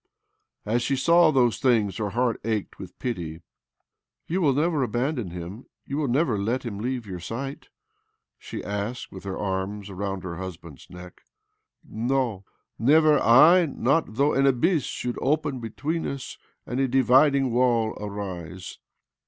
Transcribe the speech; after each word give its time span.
As 0.65 0.81
she 0.81 0.95
saw 0.95 1.29
those 1.31 1.59
things 1.59 1.97
her 1.97 2.09
heart 2.09 2.41
ached 2.43 2.79
with 2.79 2.97
pity. 2.97 3.43
"You 4.25 4.41
will 4.41 4.53
never 4.53 4.81
abandon 4.81 5.29
him— 5.29 5.67
you 5.85 5.95
will 5.97 6.07
never 6.07 6.39
let 6.39 6.63
him 6.63 6.79
leave 6.79 7.05
your 7.05 7.19
sight?" 7.19 7.69
she 8.39 8.63
asked 8.63 9.11
with 9.11 9.25
her 9.25 9.37
arms 9.37 9.91
around 9.91 10.23
her 10.23 10.37
husband's 10.37 10.89
neck." 10.89 11.21
No, 11.87 12.43
never!— 12.79 13.19
not 13.77 14.15
though 14.15 14.33
an 14.33 14.47
abyss 14.47 14.85
should 14.85 15.19
open 15.21 15.59
between 15.59 16.07
us, 16.07 16.39
and 16.65 16.79
a 16.79 16.87
dividing 16.87 17.51
wall 17.51 17.91
arise 18.03 18.79